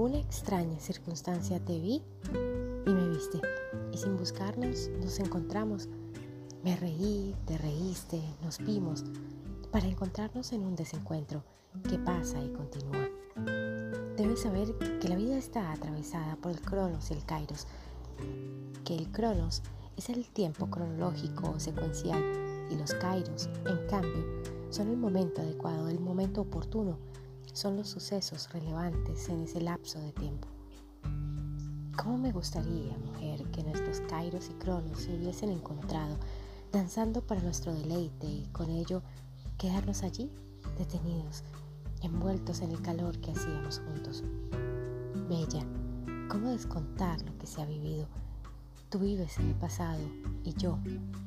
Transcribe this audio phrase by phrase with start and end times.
[0.00, 2.02] alguna extraña circunstancia te vi
[2.86, 3.38] y me viste.
[3.92, 5.90] Y sin buscarnos nos encontramos.
[6.64, 9.04] Me reí, te reíste, nos vimos
[9.70, 11.44] para encontrarnos en un desencuentro
[11.86, 13.10] que pasa y continúa.
[14.16, 17.66] Debes saber que la vida está atravesada por el cronos y el kairos,
[18.86, 19.62] que el cronos
[19.98, 22.24] es el tiempo cronológico o secuencial
[22.70, 24.24] y los kairos, en cambio,
[24.70, 26.96] son el momento adecuado, el momento oportuno,
[27.52, 30.48] son los sucesos relevantes en ese lapso de tiempo.
[31.96, 36.16] ¿Cómo me gustaría, mujer, que nuestros kairos y cronos se hubiesen encontrado
[36.72, 39.02] danzando para nuestro deleite y con ello
[39.58, 40.30] quedarnos allí,
[40.78, 41.42] detenidos,
[42.02, 44.24] envueltos en el calor que hacíamos juntos?
[45.28, 45.66] Bella,
[46.28, 48.06] ¿cómo descontar lo que se ha vivido?
[48.88, 50.00] Tú vives en el pasado
[50.44, 50.78] y yo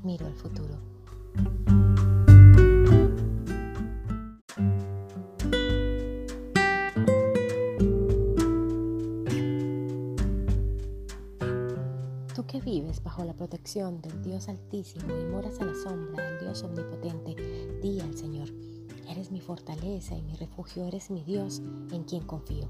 [0.04, 0.78] miro al futuro.
[13.44, 17.36] Protección del Dios Altísimo y moras a la sombra del Dios Omnipotente,
[17.82, 18.48] di al Señor,
[19.10, 22.70] eres mi fortaleza y mi refugio, eres mi Dios en quien confío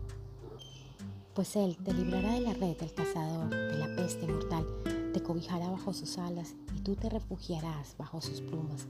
[1.33, 4.65] pues Él te librará de la red del cazador, de la peste mortal,
[5.13, 8.87] te cobijará bajo sus alas y tú te refugiarás bajo sus plumas.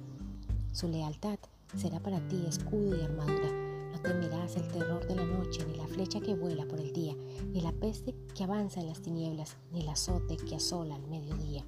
[0.73, 1.39] Su lealtad
[1.77, 3.49] será para ti escudo y armadura.
[3.93, 7.15] No temerás el terror de la noche, ni la flecha que vuela por el día,
[7.53, 11.65] ni la peste que avanza en las tinieblas, ni el azote que asola al mediodía.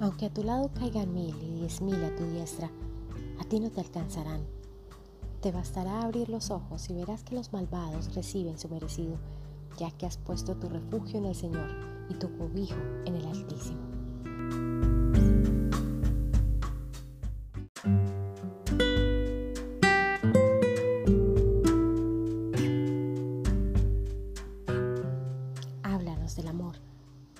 [0.00, 2.70] Aunque a tu lado caigan mil y diez mil a tu diestra,
[3.40, 4.44] a ti no te alcanzarán.
[5.40, 9.18] Te bastará abrir los ojos y verás que los malvados reciben su merecido
[9.78, 11.68] ya que has puesto tu refugio en el Señor
[12.08, 13.80] y tu cobijo en el Altísimo.
[25.82, 26.76] Háblanos del amor.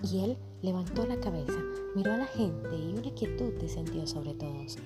[0.02, 1.45] Y él levantó la cabeza,
[2.12, 4.76] a la gente y una quietud descendió sobre todos.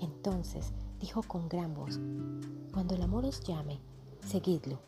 [0.00, 2.00] Entonces dijo con gran voz,
[2.72, 3.80] Cuando el amor os llame,
[4.26, 4.78] seguidlo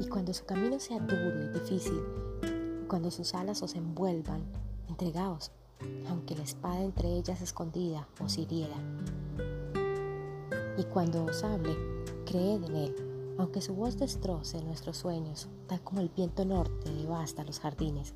[0.00, 2.00] y cuando su camino sea duro y difícil,
[2.88, 4.44] cuando sus alas os envuelvan,
[4.88, 5.52] entregaos,
[6.08, 8.76] aunque la espada entre ellas escondida os hiriera.
[10.78, 11.76] Y cuando os hable,
[12.24, 17.44] creed en él, aunque su voz destroce nuestros sueños, tal como el viento norte devasta
[17.44, 18.14] los jardines.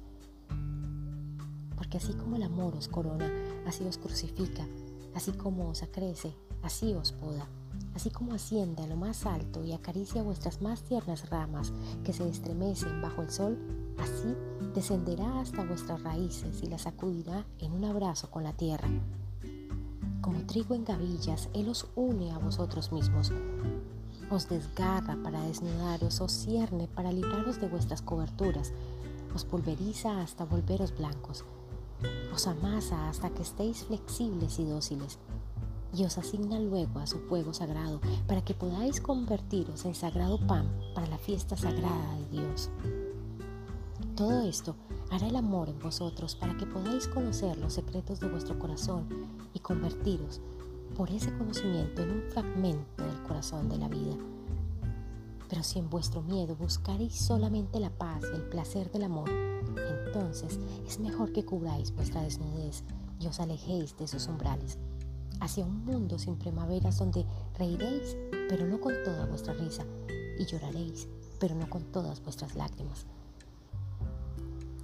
[1.90, 3.28] Porque así como el amor os corona,
[3.66, 4.64] así os crucifica,
[5.12, 7.48] así como os acrece, así os poda
[7.94, 11.72] así como asciende a lo más alto y acaricia vuestras más tiernas ramas
[12.04, 13.58] que se estremecen bajo el sol,
[13.98, 14.36] así
[14.72, 18.88] descenderá hasta vuestras raíces y las sacudirá en un abrazo con la tierra.
[20.20, 23.32] Como trigo en gavillas, Él os une a vosotros mismos.
[24.30, 28.72] Os desgarra para desnudaros, os cierne para libraros de vuestras coberturas,
[29.34, 31.44] os pulveriza hasta volveros blancos,
[32.34, 35.18] os amasa hasta que estéis flexibles y dóciles
[35.92, 40.68] y os asigna luego a su fuego sagrado para que podáis convertiros en sagrado pan
[40.94, 42.70] para la fiesta sagrada de Dios.
[44.14, 44.76] Todo esto
[45.10, 49.08] hará el amor en vosotros para que podáis conocer los secretos de vuestro corazón
[49.54, 50.40] y convertiros
[50.96, 54.16] por ese conocimiento en un fragmento del corazón de la vida.
[55.48, 59.28] Pero si en vuestro miedo buscaréis solamente la paz y el placer del amor,
[60.12, 62.82] entonces es mejor que cubráis vuestra desnudez
[63.20, 64.76] y os alejéis de sus umbrales
[65.40, 67.24] hacia un mundo sin primaveras donde
[67.58, 68.16] reiréis,
[68.48, 69.84] pero no con toda vuestra risa,
[70.38, 73.06] y lloraréis, pero no con todas vuestras lágrimas.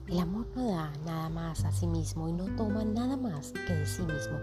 [0.06, 3.74] El amor no da nada más a sí mismo y no toma nada más que
[3.74, 4.38] de sí mismo.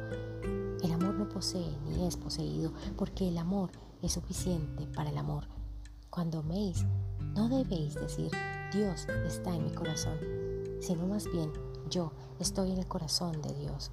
[0.83, 3.71] El amor no posee ni es poseído, porque el amor
[4.01, 5.47] es suficiente para el amor.
[6.09, 6.85] Cuando améis,
[7.33, 8.29] no debéis decir,
[8.73, 10.17] Dios está en mi corazón,
[10.83, 11.49] sino más bien,
[11.89, 13.89] yo estoy en el corazón de Dios.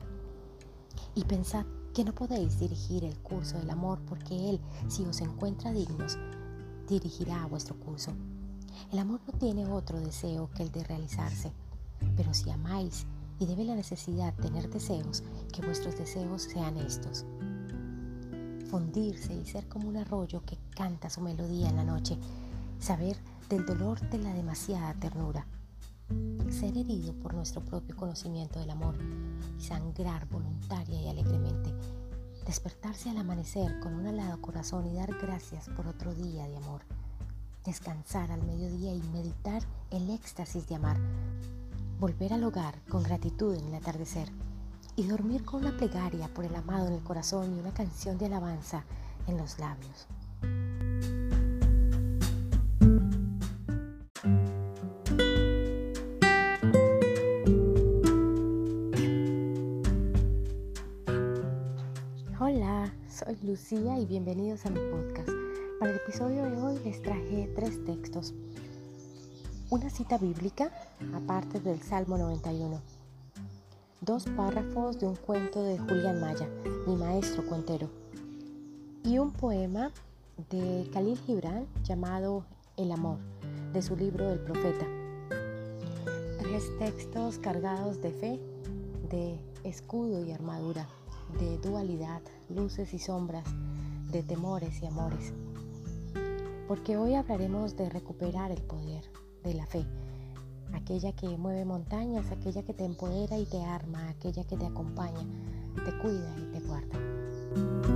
[1.15, 1.65] Y pensad
[1.95, 6.19] que no podéis dirigir el curso del amor porque Él, si os encuentra dignos,
[6.89, 8.13] dirigirá vuestro curso.
[8.92, 11.53] El amor no tiene otro deseo que el de realizarse,
[12.16, 13.07] pero si amáis
[13.39, 15.22] y debe la necesidad tener deseos,
[15.53, 17.25] que vuestros deseos sean estos.
[18.69, 22.19] Fundirse y ser como un arroyo que canta su melodía en la noche,
[22.81, 23.16] saber
[23.48, 25.47] del dolor de la demasiada ternura
[26.52, 28.97] ser herido por nuestro propio conocimiento del amor
[29.58, 31.72] y sangrar voluntaria y alegremente,
[32.47, 36.82] despertarse al amanecer con un alado corazón y dar gracias por otro día de amor,
[37.64, 40.98] descansar al mediodía y meditar el éxtasis de amar,
[41.98, 44.28] volver al hogar con gratitud en el atardecer
[44.97, 48.26] y dormir con una plegaria por el amado en el corazón y una canción de
[48.26, 48.84] alabanza
[49.26, 50.06] en los labios.
[63.42, 65.31] Lucía y bienvenidos a mi podcast.
[65.78, 68.34] Para el episodio de hoy les traje tres textos.
[69.71, 70.71] Una cita bíblica,
[71.15, 72.83] aparte del Salmo 91.
[74.03, 76.51] Dos párrafos de un cuento de Julián Maya,
[76.87, 77.89] mi maestro cuentero.
[79.04, 79.91] Y un poema
[80.51, 82.45] de Khalil Gibran llamado
[82.77, 83.16] El amor,
[83.72, 84.86] de su libro El profeta.
[86.41, 88.39] Tres textos cargados de fe,
[89.09, 90.86] de escudo y armadura
[91.38, 93.44] de dualidad, luces y sombras,
[94.10, 95.32] de temores y amores.
[96.66, 99.04] Porque hoy hablaremos de recuperar el poder
[99.42, 99.84] de la fe,
[100.74, 105.27] aquella que mueve montañas, aquella que te empodera y te arma, aquella que te acompaña,
[105.84, 107.90] te cuida y te guarda.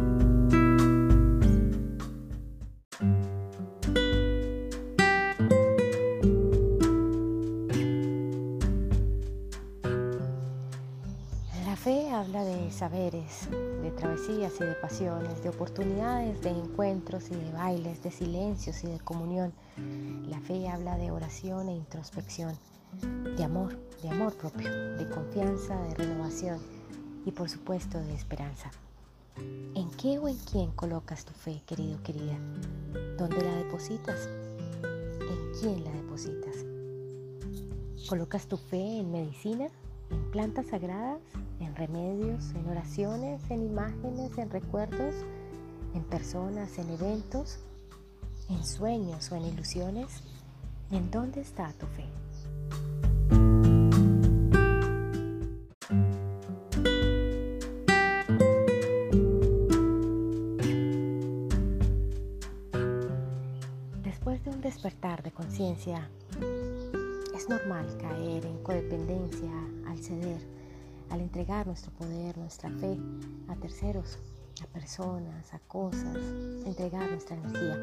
[12.24, 13.48] Habla de saberes,
[13.82, 18.86] de travesías y de pasiones, de oportunidades, de encuentros y de bailes, de silencios y
[18.86, 19.52] de comunión.
[20.26, 22.56] La fe habla de oración e introspección,
[23.36, 26.60] de amor, de amor propio, de confianza, de renovación
[27.26, 28.70] y por supuesto de esperanza.
[29.74, 32.38] ¿En qué o en quién colocas tu fe, querido, querida?
[33.18, 34.30] ¿Dónde la depositas?
[34.82, 36.64] ¿En quién la depositas?
[38.08, 39.66] ¿Colocas tu fe en medicina?
[40.10, 41.20] ¿En plantas sagradas?
[41.64, 45.14] En remedios, en oraciones, en imágenes, en recuerdos,
[45.94, 47.58] en personas, en eventos,
[48.48, 50.22] en sueños o en ilusiones?
[50.90, 52.04] ¿En dónde está tu fe?
[64.02, 66.08] Después de un despertar de conciencia,
[67.34, 69.50] es normal caer en codependencia
[69.86, 70.63] al ceder
[71.14, 72.98] al entregar nuestro poder, nuestra fe
[73.46, 74.18] a terceros,
[74.60, 76.16] a personas, a cosas,
[76.66, 77.78] entregar nuestra energía.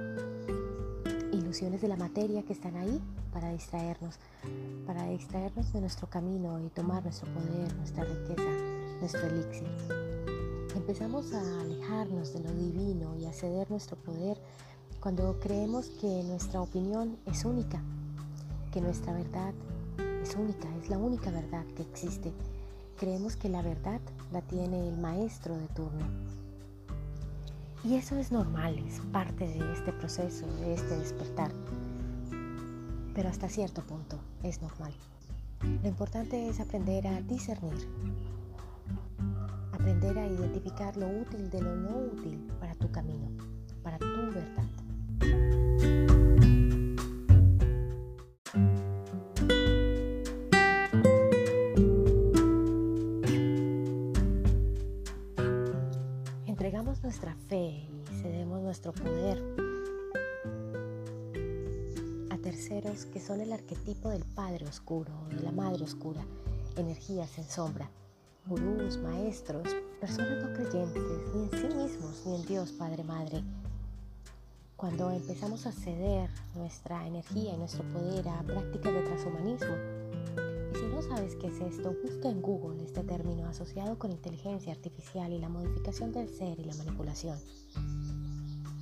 [1.32, 3.02] Ilusiones de la materia que están ahí
[3.32, 4.20] para distraernos,
[4.86, 8.52] para distraernos de nuestro camino y tomar nuestro poder, nuestra riqueza,
[9.00, 9.70] nuestro elixir.
[10.76, 14.38] Empezamos a alejarnos de lo divino y a ceder nuestro poder
[15.00, 17.82] cuando creemos que nuestra opinión es única,
[18.74, 19.54] que nuestra verdad
[20.22, 22.34] es única, es la única verdad que existe
[23.02, 24.00] creemos que la verdad
[24.32, 26.06] la tiene el maestro de turno.
[27.84, 31.52] Y eso es normal, es parte de este proceso, de este despertar.
[33.16, 34.94] Pero hasta cierto punto es normal.
[35.82, 37.90] Lo importante es aprender a discernir,
[39.72, 43.32] aprender a identificar lo útil de lo no útil para tu camino,
[43.82, 44.81] para tu verdad.
[59.12, 59.44] Poder
[62.30, 66.26] a terceros que son el arquetipo del Padre Oscuro o de la Madre Oscura,
[66.78, 67.90] energías en sombra,
[68.46, 69.68] gurús, maestros,
[70.00, 71.04] personas no creyentes,
[71.36, 73.44] ni en sí mismos, ni en Dios Padre Madre.
[74.78, 79.76] Cuando empezamos a ceder nuestra energía y nuestro poder a prácticas de transhumanismo,
[80.74, 84.72] y si no sabes qué es esto, busca en Google este término asociado con inteligencia
[84.72, 87.38] artificial y la modificación del ser y la manipulación.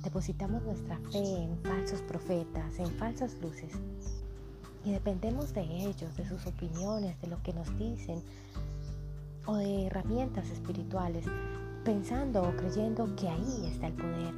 [0.02, 3.72] Depositamos nuestra fe en falsos profetas, en falsas luces,
[4.84, 8.22] y dependemos de ellos, de sus opiniones, de lo que nos dicen,
[9.46, 11.26] o de herramientas espirituales,
[11.84, 14.34] pensando o creyendo que ahí está el poder,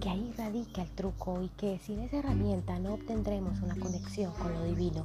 [0.00, 4.52] que ahí radica el truco y que sin esa herramienta no obtendremos una conexión con
[4.52, 5.04] lo divino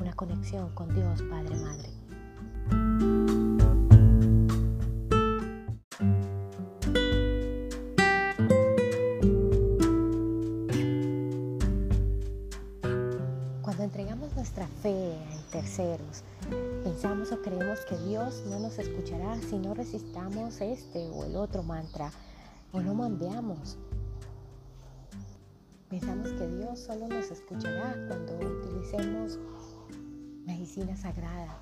[0.00, 3.53] una conexión con Dios Padre Madre.
[19.42, 22.10] Si no resistamos este o el otro mantra
[22.72, 23.76] o no mambeamos.
[25.88, 29.38] Pensamos que Dios solo nos escuchará cuando utilicemos
[30.44, 31.56] medicina sagrada.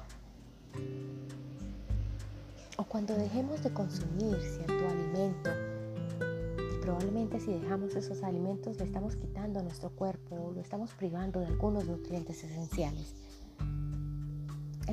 [2.78, 5.50] O cuando dejemos de consumir cierto alimento,
[6.80, 11.46] probablemente si dejamos esos alimentos le estamos quitando a nuestro cuerpo, lo estamos privando de
[11.46, 13.14] algunos nutrientes esenciales.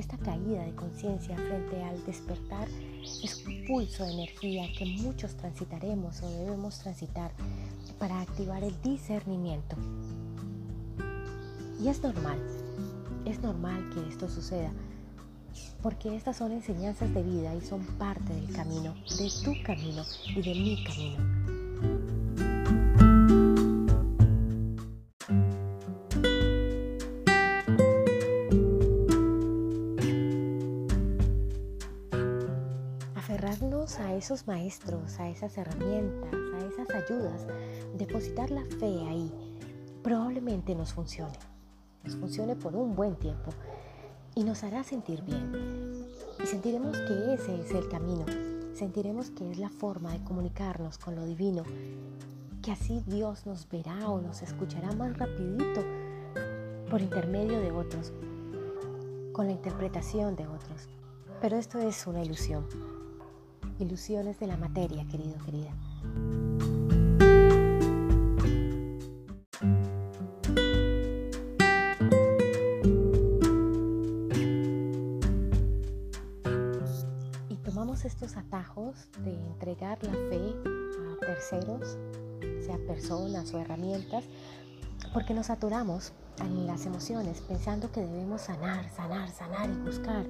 [0.00, 2.66] Esta caída de conciencia frente al despertar
[3.22, 7.30] es un pulso de energía que muchos transitaremos o debemos transitar
[7.98, 9.76] para activar el discernimiento.
[11.78, 12.38] Y es normal,
[13.26, 14.72] es normal que esto suceda,
[15.82, 20.02] porque estas son enseñanzas de vida y son parte del camino, de tu camino
[20.34, 21.39] y de mi camino.
[33.80, 37.46] A esos maestros, a esas herramientas, a esas ayudas,
[37.96, 39.32] depositar la fe ahí,
[40.02, 41.38] probablemente nos funcione.
[42.04, 43.52] Nos funcione por un buen tiempo
[44.34, 46.06] y nos hará sentir bien.
[46.42, 48.26] Y sentiremos que ese es el camino,
[48.74, 51.64] sentiremos que es la forma de comunicarnos con lo divino,
[52.62, 55.82] que así Dios nos verá o nos escuchará más rapidito
[56.90, 58.12] por intermedio de otros,
[59.32, 60.86] con la interpretación de otros.
[61.40, 62.89] Pero esto es una ilusión.
[63.80, 65.74] Ilusiones de la materia, querido, querida.
[78.04, 80.54] estos atajos de entregar la fe
[81.12, 81.98] a terceros,
[82.64, 84.24] sea personas o herramientas,
[85.12, 90.24] porque nos aturamos en las emociones pensando que debemos sanar, sanar, sanar y buscar.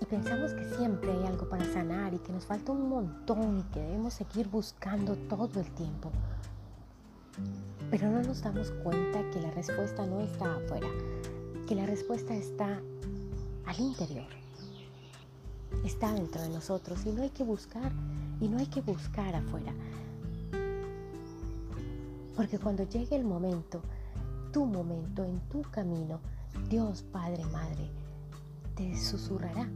[0.00, 3.62] Y pensamos que siempre hay algo para sanar y que nos falta un montón y
[3.72, 6.10] que debemos seguir buscando todo el tiempo.
[7.90, 10.88] Pero no nos damos cuenta que la respuesta no está afuera,
[11.68, 12.80] que la respuesta está
[13.66, 14.40] al interior
[15.84, 17.92] está dentro de nosotros y no hay que buscar
[18.40, 19.72] y no hay que buscar afuera.
[22.36, 23.82] Porque cuando llegue el momento,
[24.52, 26.20] tu momento, en tu camino,
[26.68, 27.90] Dios Padre, Madre,
[28.74, 29.68] te susurrará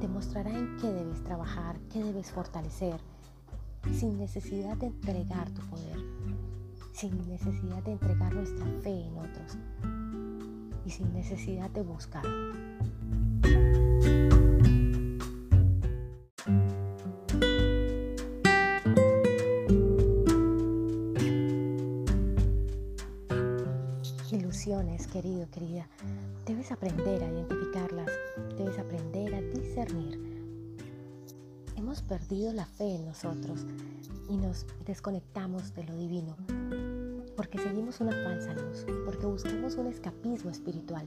[0.00, 3.00] te mostrará en qué debes trabajar, qué debes fortalecer,
[3.92, 5.98] sin necesidad de entregar tu poder,
[6.92, 9.58] sin necesidad de entregar nuestra fe en otros
[10.84, 12.24] y sin necesidad de buscar.
[29.28, 30.18] Debes aprender a discernir.
[31.76, 33.66] Hemos perdido la fe en nosotros
[34.28, 36.36] y nos desconectamos de lo divino
[37.36, 41.06] porque seguimos una falsa luz, porque buscamos un escapismo espiritual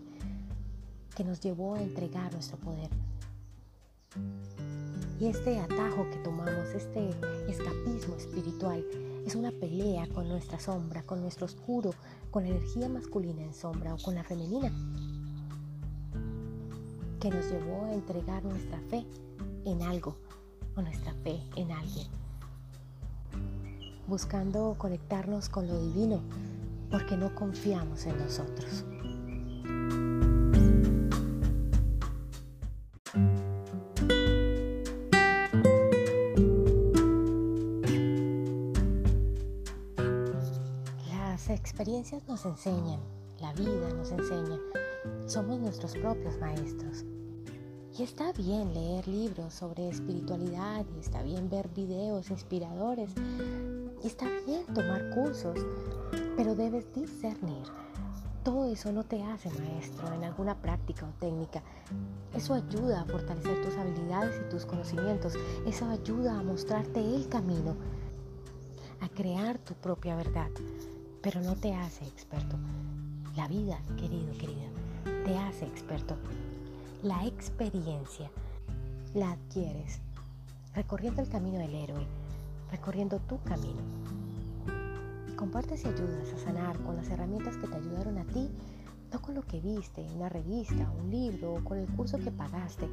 [1.15, 2.89] que nos llevó a entregar nuestro poder.
[5.19, 7.09] Y este atajo que tomamos, este
[7.49, 8.83] escapismo espiritual,
[9.25, 11.93] es una pelea con nuestra sombra, con nuestro oscuro,
[12.31, 14.71] con la energía masculina en sombra o con la femenina,
[17.21, 19.05] que nos llevó a entregar nuestra fe
[19.63, 20.17] en algo
[20.75, 22.07] o nuestra fe en alguien,
[24.07, 26.19] buscando conectarnos con lo divino
[26.89, 28.85] porque no confiamos en nosotros.
[41.53, 42.99] experiencias nos enseñan,
[43.39, 44.57] la vida nos enseña,
[45.31, 47.05] somos nuestros propios maestros.
[47.97, 53.11] Y está bien leer libros sobre espiritualidad, y está bien ver videos inspiradores,
[54.03, 55.57] y está bien tomar cursos,
[56.35, 57.63] pero debes discernir.
[58.43, 61.61] Todo eso no te hace maestro en alguna práctica o técnica.
[62.33, 65.35] Eso ayuda a fortalecer tus habilidades y tus conocimientos.
[65.65, 67.75] Eso ayuda a mostrarte el camino,
[68.99, 70.49] a crear tu propia verdad
[71.21, 72.57] pero no te hace experto.
[73.35, 74.67] La vida, querido, querida,
[75.03, 76.15] te hace experto.
[77.03, 78.29] La experiencia
[79.13, 79.99] la adquieres
[80.73, 82.05] recorriendo el camino del héroe,
[82.71, 83.81] recorriendo tu camino.
[85.35, 88.49] Compartes y ayudas a sanar con las herramientas que te ayudaron a ti,
[89.11, 92.31] no con lo que viste en una revista, un libro, o con el curso que
[92.31, 92.87] pagaste,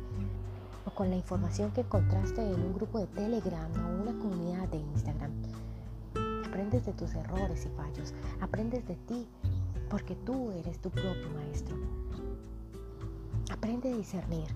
[0.87, 4.79] o con la información que encontraste en un grupo de Telegram o una comunidad de
[4.79, 5.31] Instagram
[6.59, 9.27] aprendes de tus errores y fallos, aprendes de ti,
[9.89, 11.77] porque tú eres tu propio maestro.
[13.51, 14.47] Aprende a discernir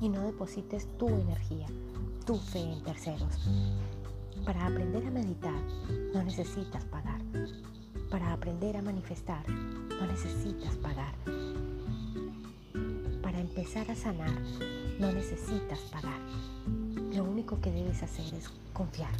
[0.00, 1.66] y no deposites tu energía,
[2.26, 3.48] tu fe en terceros.
[4.44, 5.62] Para aprender a meditar
[6.14, 7.20] no necesitas pagar.
[8.10, 11.14] Para aprender a manifestar no necesitas pagar.
[13.22, 14.32] Para empezar a sanar
[14.98, 16.20] no necesitas pagar.
[17.14, 19.12] Lo único que debes hacer es confiar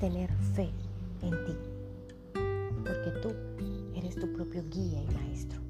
[0.00, 0.68] tener fe
[1.22, 1.56] en ti,
[2.34, 3.53] porque tú
[4.14, 5.60] eres tu propio guía y maestro.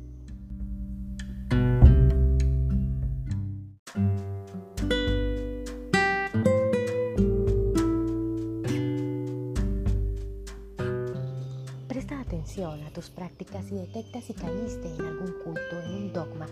[11.89, 16.47] Presta atención a tus prácticas y detectas si caíste en algún culto, en un dogma,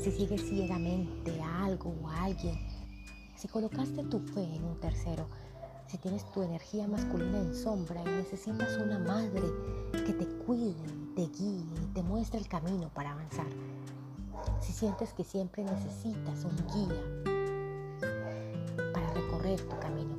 [0.00, 2.58] si sigues ciegamente a algo o a alguien,
[3.36, 5.28] si colocaste tu fe en un tercero,
[5.86, 9.42] si tienes tu energía masculina en sombra y necesitas una madre
[9.92, 10.74] que te cuide,
[11.14, 13.46] te guíe y te muestre el camino para avanzar,
[14.60, 17.32] si sientes que siempre necesitas un guía
[18.92, 20.16] para recorrer tu camino,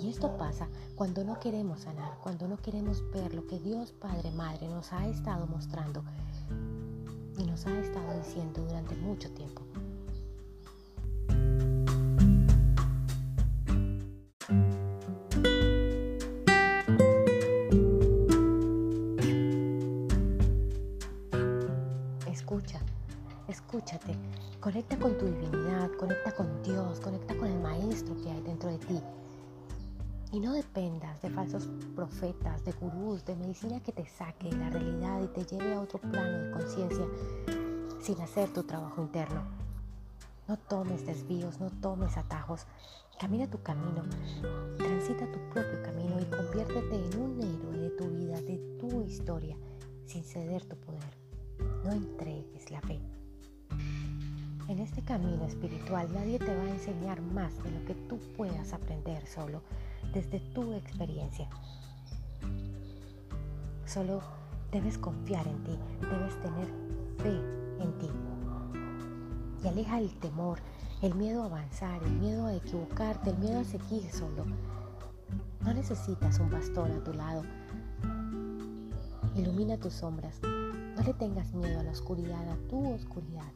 [0.00, 4.30] y esto pasa cuando no queremos sanar, cuando no queremos ver lo que Dios Padre
[4.32, 6.04] Madre nos ha estado mostrando
[7.38, 9.63] y nos ha estado diciendo durante mucho tiempo.
[23.48, 24.16] Escúchate,
[24.60, 28.78] conecta con tu divinidad, conecta con Dios, conecta con el Maestro que hay dentro de
[28.78, 29.00] ti.
[30.32, 34.70] Y no dependas de falsos profetas, de gurús, de medicina que te saque de la
[34.70, 37.06] realidad y te lleve a otro plano de conciencia
[38.00, 39.42] sin hacer tu trabajo interno.
[40.48, 42.66] No tomes desvíos, no tomes atajos.
[43.18, 44.02] Camina tu camino,
[44.76, 49.56] transita tu propio camino y conviértete en un héroe de tu vida, de tu historia,
[50.04, 51.16] sin ceder tu poder.
[51.84, 53.00] No entregues la fe.
[54.66, 58.72] En este camino espiritual nadie te va a enseñar más de lo que tú puedas
[58.72, 59.60] aprender solo
[60.14, 61.48] desde tu experiencia.
[63.84, 64.22] Solo
[64.72, 66.66] debes confiar en ti, debes tener
[67.18, 68.10] fe en ti.
[69.62, 70.58] Y aleja el temor,
[71.02, 74.46] el miedo a avanzar, el miedo a equivocarte, el miedo a seguir solo.
[75.60, 77.42] No necesitas un pastor a tu lado.
[79.36, 80.40] Ilumina tus sombras.
[80.42, 83.52] No le tengas miedo a la oscuridad, a tu oscuridad.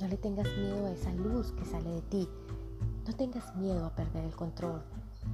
[0.00, 2.28] No le tengas miedo a esa luz que sale de ti.
[3.06, 4.82] No tengas miedo a perder el control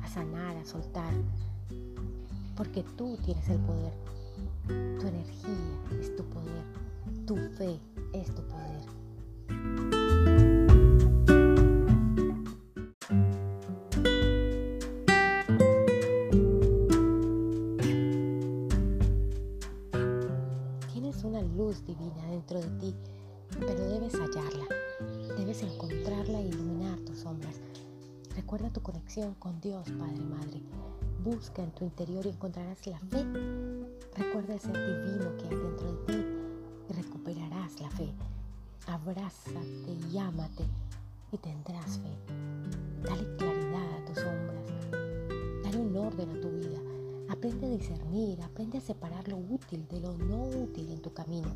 [0.03, 1.13] a sanar, a soltar,
[2.57, 3.93] porque tú tienes el poder.
[4.67, 6.65] Tu energía es tu poder,
[7.27, 7.81] tu fe
[8.13, 8.61] es tu poder.
[20.93, 22.95] Tienes una luz divina dentro de ti,
[24.11, 24.67] debes hallarla,
[25.37, 27.61] debes encontrarla e iluminar tus sombras
[28.35, 30.61] Recuerda tu conexión con Dios, Padre, Madre.
[31.23, 33.25] Busca en tu interior y encontrarás la fe.
[34.17, 36.25] Recuerda el ser divino que hay dentro de ti
[36.89, 38.09] y recuperarás la fe.
[38.87, 40.65] Abrázate y ámate
[41.33, 42.11] y tendrás fe.
[43.03, 45.63] Dale claridad a tus sombras.
[45.65, 46.79] Dale un orden a tu vida.
[47.29, 51.51] Aprende a discernir, aprende a separar lo útil de lo no útil en tu camino.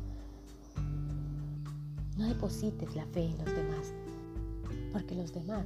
[2.17, 3.93] No deposites la fe en los demás,
[4.93, 5.65] porque los demás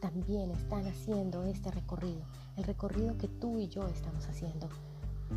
[0.00, 2.22] también están haciendo este recorrido,
[2.56, 4.70] el recorrido que tú y yo estamos haciendo.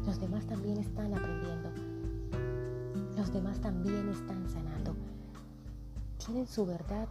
[0.05, 1.69] Los demás también están aprendiendo.
[3.17, 4.95] Los demás también están sanando.
[6.25, 7.09] Tienen su verdad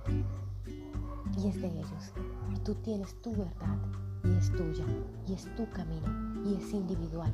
[1.37, 2.13] y es de ellos.
[2.57, 3.77] Y tú tienes tu verdad
[4.25, 4.87] y es tuya
[5.29, 6.09] y es tu camino
[6.47, 7.33] y es individual.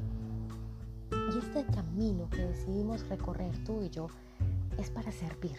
[1.12, 4.08] Y este camino que decidimos recorrer tú y yo
[4.78, 5.58] es para servir,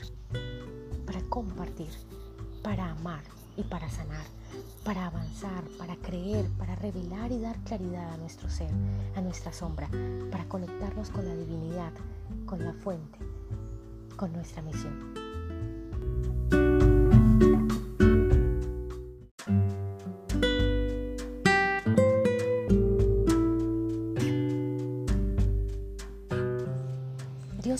[1.05, 1.91] para compartir,
[2.63, 3.23] para amar
[3.55, 4.25] y para sanar
[4.83, 8.71] para avanzar, para creer, para revelar y dar claridad a nuestro ser,
[9.15, 9.89] a nuestra sombra,
[10.31, 11.91] para conectarnos con la divinidad,
[12.45, 13.19] con la fuente,
[14.15, 15.18] con nuestra misión.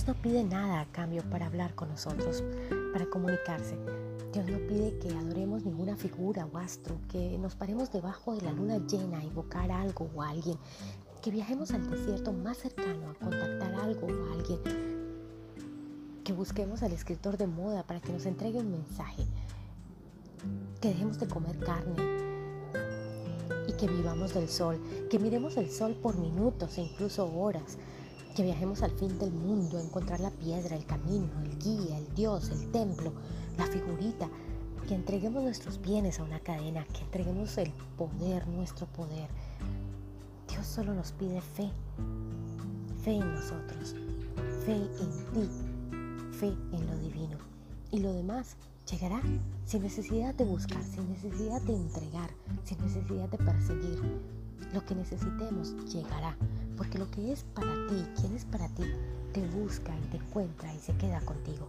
[0.10, 2.44] No pide nada a cambio para hablar con nosotros,
[2.94, 3.78] para comunicarse.
[4.34, 8.52] Dios no pide que adoremos ninguna figura o astro, que nos paremos debajo de la
[8.52, 10.58] luna llena a invocar algo o alguien,
[11.22, 14.60] que viajemos al desierto más cercano a contactar algo o a alguien,
[16.24, 19.28] que busquemos al escritor de moda para que nos entregue un mensaje,
[20.82, 22.04] que dejemos de comer carne
[23.68, 27.78] y que vivamos del sol, que miremos el sol por minutos e incluso horas,
[28.40, 32.16] que viajemos al fin del mundo a encontrar la piedra, el camino, el guía, el
[32.16, 33.12] Dios, el templo,
[33.58, 34.30] la figurita,
[34.88, 39.28] que entreguemos nuestros bienes a una cadena, que entreguemos el poder, nuestro poder.
[40.48, 41.70] Dios solo nos pide fe,
[43.04, 43.94] fe en nosotros,
[44.66, 45.50] fe en ti,
[46.32, 47.38] fe en lo divino.
[47.92, 48.56] Y lo demás
[48.90, 49.22] llegará
[49.66, 52.30] sin necesidad de buscar, sin necesidad de entregar,
[52.64, 54.39] sin necesidad de perseguir.
[54.74, 56.38] Lo que necesitemos llegará,
[56.78, 58.84] porque lo que es para ti, quien es para ti,
[59.34, 61.68] te busca y te encuentra y se queda contigo.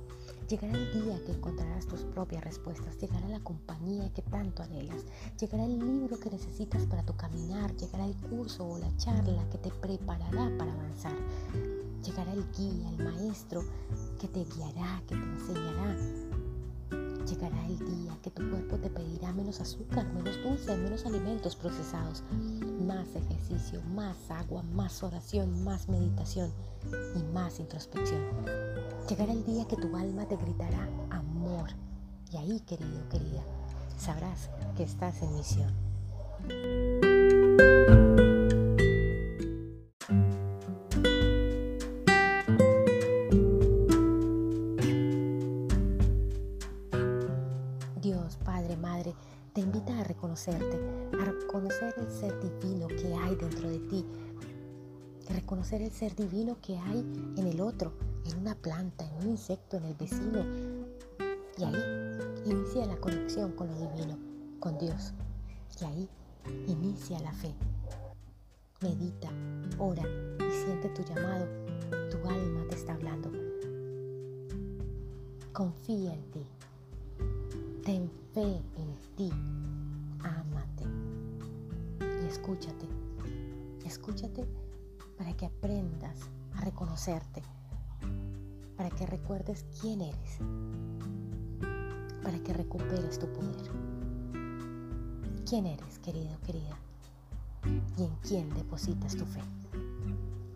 [0.49, 5.05] Llegará el día que encontrarás tus propias respuestas, llegará la compañía que tanto anhelas,
[5.39, 9.59] llegará el libro que necesitas para tu caminar, llegará el curso o la charla que
[9.59, 11.17] te preparará para avanzar,
[12.05, 13.63] llegará el guía, el maestro
[14.21, 16.30] que te guiará, que te enseñará.
[17.31, 22.25] Llegará el día que tu cuerpo te pedirá menos azúcar, menos dulce, menos alimentos procesados,
[22.85, 26.51] más ejercicio, más agua, más oración, más meditación
[27.15, 28.21] y más introspección.
[29.09, 31.71] Llegará el día que tu alma te gritará amor.
[32.33, 33.45] Y ahí, querido, querida,
[33.97, 35.73] sabrás que estás en misión.
[51.25, 54.05] Reconocer el ser divino que hay dentro de ti,
[55.29, 57.01] reconocer el ser divino que hay
[57.37, 57.93] en el otro,
[58.27, 60.45] en una planta, en un insecto, en el vecino.
[61.59, 61.83] Y ahí
[62.47, 64.19] inicia la conexión con lo divino,
[64.61, 65.13] con Dios.
[65.81, 66.09] Y ahí
[66.67, 67.55] inicia la fe.
[68.81, 69.31] Medita,
[69.79, 70.03] ora
[70.39, 71.47] y siente tu llamado.
[72.11, 73.31] Tu alma te está hablando.
[75.53, 76.47] Confía en ti.
[77.85, 79.31] Ten fe en ti.
[82.31, 82.87] Escúchate.
[83.85, 84.47] Escúchate
[85.19, 86.17] para que aprendas
[86.55, 87.43] a reconocerte
[88.81, 90.39] para que recuerdes quién eres,
[92.23, 93.71] para que recuperes tu poder.
[95.47, 96.79] ¿Quién eres, querido, querida?
[97.99, 99.43] ¿Y en quién depositas tu fe?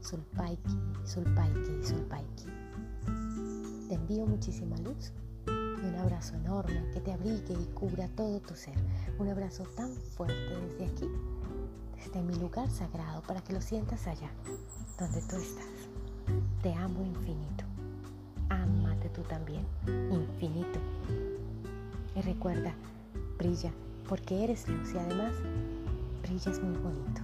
[0.00, 2.46] Sulpaiki, Sulpaiki, Sulpaiki.
[3.90, 5.12] Te envío muchísima luz
[5.46, 8.78] y un abrazo enorme que te abrigue y cubra todo tu ser.
[9.18, 11.10] Un abrazo tan fuerte desde aquí,
[12.04, 14.30] desde mi lugar sagrado, para que lo sientas allá,
[14.98, 15.66] donde tú estás.
[16.62, 17.64] Te amo infinito
[18.48, 19.64] ámate tú también,
[20.10, 20.78] infinito.
[22.14, 22.72] Y recuerda,
[23.38, 23.72] brilla,
[24.08, 25.32] porque eres luz y además
[26.22, 27.23] brillas muy bonito.